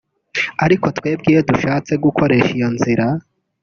ariko 0.65 0.85
twebweho 0.97 1.31
iyo 1.35 1.41
dushatse 1.49 1.93
gukoresha 2.03 2.51
iyo 2.57 2.67
nzira 2.75 3.05